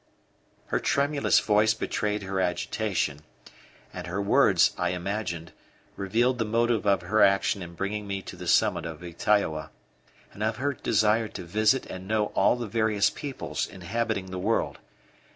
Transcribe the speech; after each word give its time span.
Her 0.65 0.79
tremulous 0.79 1.39
voice 1.39 1.75
betrayed 1.75 2.23
her 2.23 2.39
agitation, 2.41 3.19
and 3.93 4.07
her 4.07 4.19
words, 4.19 4.71
I 4.75 4.93
imagined, 4.97 5.51
revealed 5.95 6.39
the 6.39 6.43
motive 6.43 6.87
of 6.87 7.03
her 7.03 7.21
action 7.21 7.61
in 7.61 7.75
bringing 7.75 8.07
me 8.07 8.23
to 8.23 8.35
the 8.35 8.47
summit 8.47 8.87
of 8.87 9.03
Ytaioa, 9.03 9.69
and 10.33 10.41
of 10.41 10.55
her 10.57 10.73
desire 10.73 11.27
to 11.27 11.43
visit 11.43 11.85
and 11.85 12.07
know 12.07 12.25
all 12.33 12.55
the 12.55 12.65
various 12.65 13.11
peoples 13.11 13.67
inhabiting 13.67 14.31
the 14.31 14.39
world. 14.39 14.79